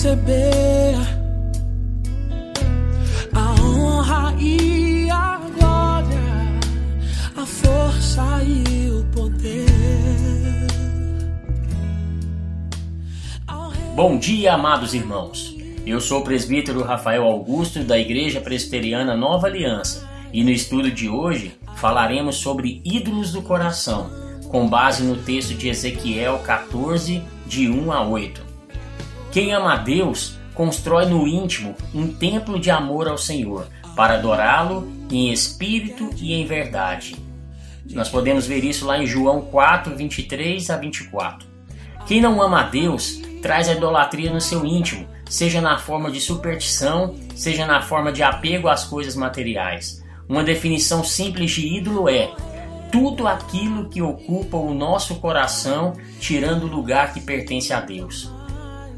[0.00, 0.96] receber
[3.34, 6.58] a honra e a glória,
[7.36, 9.66] a força e o poder.
[13.94, 15.54] Bom dia, amados irmãos.
[15.84, 21.10] Eu sou o presbítero Rafael Augusto da Igreja Presbiteriana Nova Aliança e no estudo de
[21.10, 24.08] hoje falaremos sobre ídolos do coração,
[24.48, 28.49] com base no texto de Ezequiel 14, de 1 a 8.
[29.32, 34.90] Quem ama a Deus constrói no íntimo um templo de amor ao Senhor, para adorá-lo
[35.08, 37.16] em espírito e em verdade.
[37.92, 41.48] Nós podemos ver isso lá em João 4, 23 a 24.
[42.06, 46.20] Quem não ama a Deus traz a idolatria no seu íntimo, seja na forma de
[46.20, 50.04] superstição, seja na forma de apego às coisas materiais.
[50.28, 52.32] Uma definição simples de ídolo é
[52.90, 58.39] tudo aquilo que ocupa o nosso coração, tirando o lugar que pertence a Deus.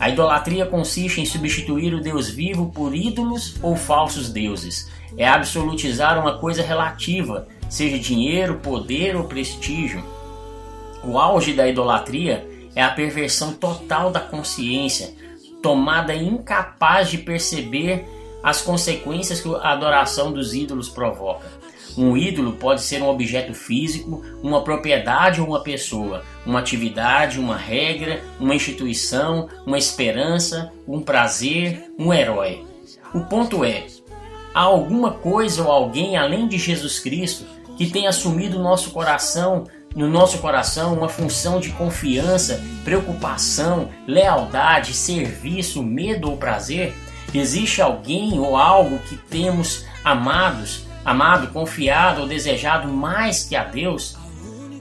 [0.00, 4.90] A idolatria consiste em substituir o Deus vivo por ídolos ou falsos deuses.
[5.14, 10.02] É absolutizar uma coisa relativa, seja dinheiro, poder ou prestígio.
[11.04, 15.12] O auge da idolatria é a perversão total da consciência,
[15.62, 18.08] tomada incapaz de perceber
[18.42, 21.60] as consequências que a adoração dos ídolos provoca.
[21.96, 27.56] Um ídolo pode ser um objeto físico, uma propriedade ou uma pessoa, uma atividade, uma
[27.56, 32.64] regra, uma instituição, uma esperança, um prazer, um herói.
[33.12, 33.86] O ponto é:
[34.54, 37.44] há alguma coisa ou alguém além de Jesus Cristo
[37.76, 45.82] que tem assumido nosso coração, no nosso coração, uma função de confiança, preocupação, lealdade, serviço,
[45.82, 46.94] medo ou prazer?
[47.32, 54.16] Existe alguém ou algo que temos amados amado, confiado ou desejado mais que a Deus?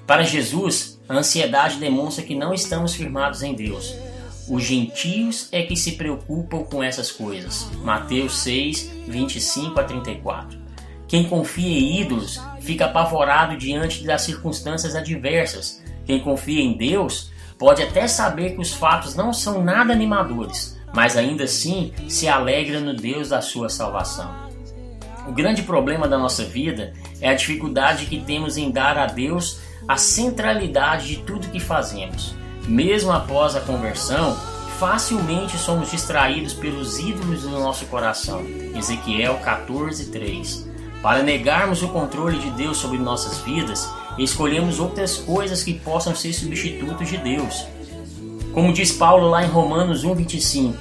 [0.05, 3.95] Para Jesus, a ansiedade demonstra que não estamos firmados em Deus.
[4.47, 7.69] Os gentios é que se preocupam com essas coisas.
[7.83, 10.57] Mateus 6, 25 a 34.
[11.07, 15.83] Quem confia em ídolos fica apavorado diante das circunstâncias adversas.
[16.05, 21.15] Quem confia em Deus pode até saber que os fatos não são nada animadores, mas
[21.15, 24.49] ainda assim se alegra no Deus da sua salvação.
[25.27, 29.59] O grande problema da nossa vida é a dificuldade que temos em dar a Deus
[29.87, 32.33] a centralidade de tudo que fazemos.
[32.67, 34.35] Mesmo após a conversão,
[34.79, 38.45] facilmente somos distraídos pelos ídolos do nosso coração.
[38.75, 40.67] Ezequiel 14:3.
[41.01, 46.33] Para negarmos o controle de Deus sobre nossas vidas, escolhemos outras coisas que possam ser
[46.33, 47.65] substitutos de Deus.
[48.53, 50.75] Como diz Paulo lá em Romanos 1:25,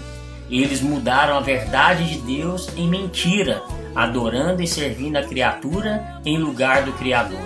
[0.51, 3.63] eles mudaram a verdade de Deus em mentira
[3.95, 7.41] adorando e servindo a criatura em lugar do Criador.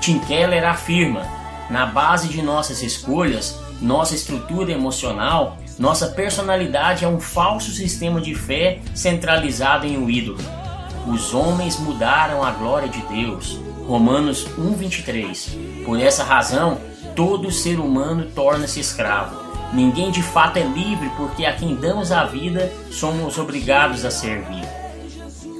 [0.00, 1.22] Tim Keller afirma:
[1.68, 8.34] na base de nossas escolhas, nossa estrutura emocional, nossa personalidade é um falso sistema de
[8.34, 10.38] fé centralizado em um ídolo.
[11.08, 13.58] Os homens mudaram a glória de Deus.
[13.86, 15.56] Romanos 1:23.
[15.84, 16.78] Por essa razão,
[17.14, 19.40] todo ser humano torna-se escravo.
[19.72, 24.64] Ninguém de fato é livre, porque a quem damos a vida somos obrigados a servir.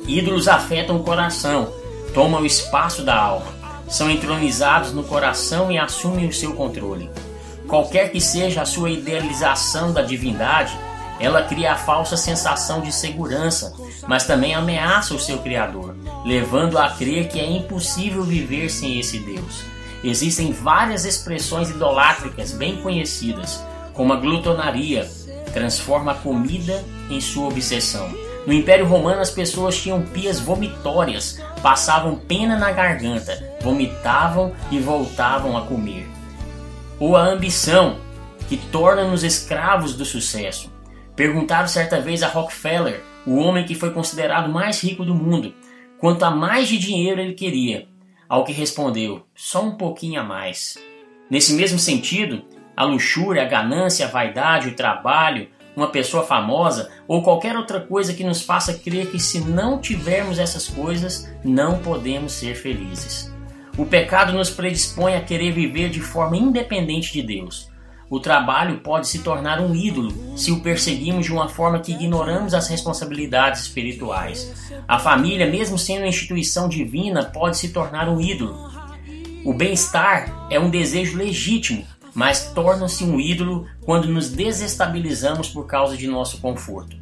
[0.06, 1.72] Ídolos afetam o coração,
[2.12, 3.46] tomam o espaço da alma,
[3.88, 7.10] são entronizados no coração e assumem o seu controle.
[7.66, 10.76] Qualquer que seja a sua idealização da divindade,
[11.18, 13.72] ela cria a falsa sensação de segurança,
[14.08, 19.18] mas também ameaça o seu Criador, levando a crer que é impossível viver sem esse
[19.20, 19.62] Deus.
[20.02, 25.08] Existem várias expressões idolátricas bem conhecidas, como a glutonaria,
[25.52, 28.10] transforma a comida em sua obsessão
[28.46, 35.56] no Império Romano, as pessoas tinham pias vomitórias, passavam pena na garganta, vomitavam e voltavam
[35.56, 36.08] a comer.
[36.98, 37.98] Ou a ambição,
[38.48, 40.72] que torna-nos escravos do sucesso.
[41.14, 45.54] Perguntaram certa vez a Rockefeller, o homem que foi considerado mais rico do mundo,
[46.00, 47.86] quanto a mais de dinheiro ele queria.
[48.32, 50.78] Ao que respondeu: só um pouquinho a mais.
[51.28, 52.42] Nesse mesmo sentido,
[52.74, 58.14] a luxúria, a ganância, a vaidade, o trabalho, uma pessoa famosa ou qualquer outra coisa
[58.14, 63.30] que nos faça crer que se não tivermos essas coisas, não podemos ser felizes.
[63.76, 67.70] O pecado nos predispõe a querer viver de forma independente de Deus.
[68.12, 72.52] O trabalho pode se tornar um ídolo se o perseguimos de uma forma que ignoramos
[72.52, 74.70] as responsabilidades espirituais.
[74.86, 78.70] A família, mesmo sendo uma instituição divina, pode se tornar um ídolo.
[79.46, 85.96] O bem-estar é um desejo legítimo, mas torna-se um ídolo quando nos desestabilizamos por causa
[85.96, 86.98] de nosso conforto.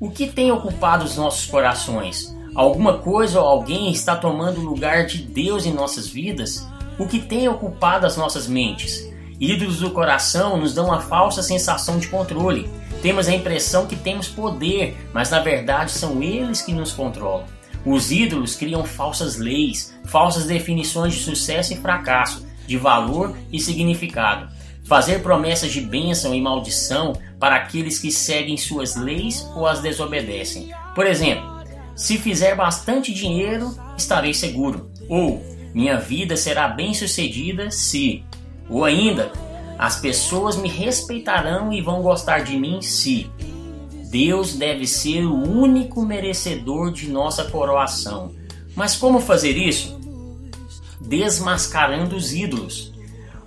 [0.00, 2.36] O que tem ocupado os nossos corações?
[2.52, 6.66] Alguma coisa ou alguém está tomando o lugar de Deus em nossas vidas?
[6.98, 9.11] O que tem ocupado as nossas mentes?
[9.42, 12.70] Ídolos do coração nos dão uma falsa sensação de controle.
[13.02, 17.44] Temos a impressão que temos poder, mas na verdade são eles que nos controlam.
[17.84, 24.48] Os ídolos criam falsas leis, falsas definições de sucesso e fracasso, de valor e significado.
[24.84, 30.70] Fazer promessas de bênção e maldição para aqueles que seguem suas leis ou as desobedecem.
[30.94, 31.64] Por exemplo,
[31.96, 34.88] se fizer bastante dinheiro, estarei seguro.
[35.08, 35.42] Ou
[35.74, 38.24] minha vida será bem sucedida se.
[38.68, 39.32] Ou ainda,
[39.78, 43.30] as pessoas me respeitarão e vão gostar de mim se.
[44.10, 48.32] Deus deve ser o único merecedor de nossa coroação.
[48.76, 49.98] Mas como fazer isso?
[51.00, 52.92] Desmascarando os ídolos.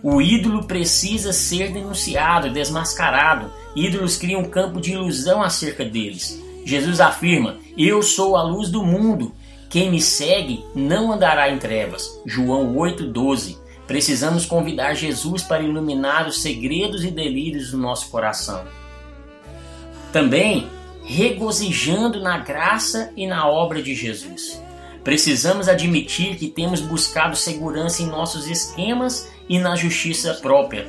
[0.01, 3.51] O ídolo precisa ser denunciado, desmascarado.
[3.75, 6.41] Ídolos criam um campo de ilusão acerca deles.
[6.65, 9.33] Jesus afirma: Eu sou a luz do mundo.
[9.69, 12.21] Quem me segue não andará em trevas.
[12.25, 13.57] João 8,12.
[13.87, 18.65] Precisamos convidar Jesus para iluminar os segredos e delírios do nosso coração.
[20.11, 20.67] Também
[21.03, 24.59] regozijando na graça e na obra de Jesus.
[25.03, 30.87] Precisamos admitir que temos buscado segurança em nossos esquemas e na justiça própria.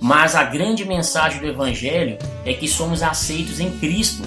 [0.00, 4.22] Mas a grande mensagem do Evangelho é que somos aceitos em Cristo.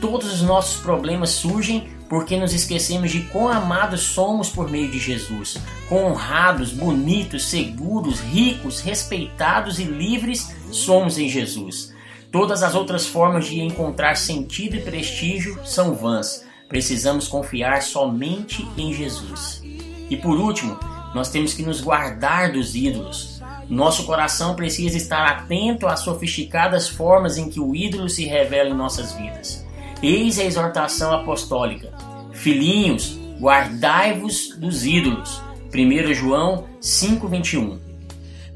[0.00, 4.98] Todos os nossos problemas surgem porque nos esquecemos de quão amados somos por meio de
[4.98, 5.56] Jesus,
[5.88, 11.94] quão honrados, bonitos, seguros, ricos, respeitados e livres somos em Jesus.
[12.32, 16.44] Todas as outras formas de encontrar sentido e prestígio são vãs.
[16.68, 19.62] Precisamos confiar somente em Jesus.
[20.10, 20.76] E por último,
[21.14, 23.40] nós temos que nos guardar dos ídolos.
[23.68, 28.74] Nosso coração precisa estar atento às sofisticadas formas em que o ídolo se revela em
[28.74, 29.64] nossas vidas.
[30.02, 31.92] Eis a exortação apostólica:
[32.40, 35.42] Filhinhos, guardai-vos dos ídolos.
[35.70, 37.78] 1 João 5:21.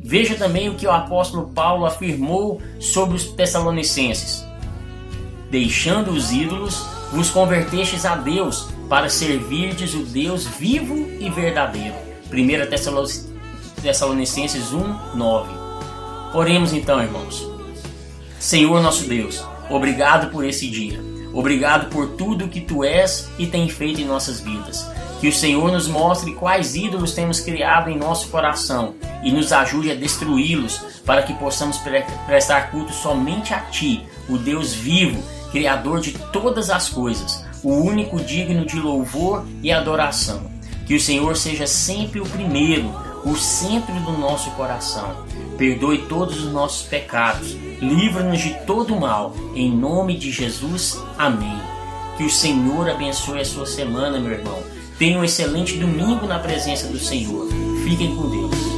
[0.02, 4.42] Veja também o que o apóstolo Paulo afirmou sobre os tessalonicenses:
[5.50, 11.94] Deixando os ídolos, vos convertestes a Deus para servirdes o Deus vivo e verdadeiro.
[12.32, 15.52] 1 Tessalonicenses 1, 9.
[16.32, 17.46] Oremos então, irmãos.
[18.40, 21.13] Senhor nosso Deus, obrigado por esse dia.
[21.34, 24.88] Obrigado por tudo que tu és e tem feito em nossas vidas.
[25.20, 29.90] Que o Senhor nos mostre quais ídolos temos criado em nosso coração e nos ajude
[29.90, 31.78] a destruí-los para que possamos
[32.26, 35.20] prestar culto somente a Ti, o Deus vivo,
[35.50, 40.50] Criador de todas as coisas, o único digno de louvor e adoração.
[40.86, 42.92] Que o Senhor seja sempre o primeiro,
[43.24, 45.24] o centro do nosso coração.
[45.56, 49.34] Perdoe todos os nossos pecados livra-nos de todo mal.
[49.54, 51.60] Em nome de Jesus, amém.
[52.16, 54.62] Que o Senhor abençoe a sua semana, meu irmão.
[54.98, 57.48] Tenha um excelente domingo na presença do Senhor.
[57.84, 58.73] Fiquem com Deus.